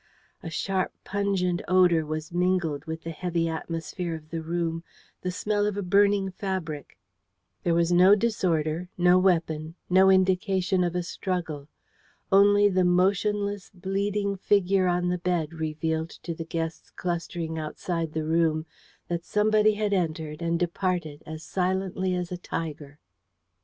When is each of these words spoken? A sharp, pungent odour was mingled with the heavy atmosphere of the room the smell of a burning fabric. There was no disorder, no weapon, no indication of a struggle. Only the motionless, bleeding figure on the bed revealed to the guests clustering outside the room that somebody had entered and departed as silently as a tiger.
A 0.41 0.49
sharp, 0.49 0.93
pungent 1.03 1.61
odour 1.67 2.03
was 2.07 2.31
mingled 2.33 2.85
with 2.85 3.03
the 3.03 3.11
heavy 3.11 3.47
atmosphere 3.47 4.15
of 4.15 4.31
the 4.31 4.41
room 4.41 4.83
the 5.21 5.29
smell 5.29 5.67
of 5.67 5.77
a 5.77 5.83
burning 5.83 6.31
fabric. 6.31 6.97
There 7.61 7.75
was 7.75 7.91
no 7.91 8.15
disorder, 8.15 8.89
no 8.97 9.19
weapon, 9.19 9.75
no 9.91 10.09
indication 10.09 10.83
of 10.83 10.95
a 10.95 11.03
struggle. 11.03 11.67
Only 12.31 12.67
the 12.67 12.83
motionless, 12.83 13.69
bleeding 13.75 14.37
figure 14.37 14.87
on 14.87 15.09
the 15.09 15.19
bed 15.19 15.53
revealed 15.53 16.09
to 16.23 16.33
the 16.33 16.45
guests 16.45 16.89
clustering 16.89 17.59
outside 17.59 18.13
the 18.13 18.25
room 18.25 18.65
that 19.07 19.23
somebody 19.23 19.75
had 19.75 19.93
entered 19.93 20.41
and 20.41 20.57
departed 20.57 21.21
as 21.27 21.43
silently 21.43 22.15
as 22.15 22.31
a 22.31 22.37
tiger. 22.37 22.97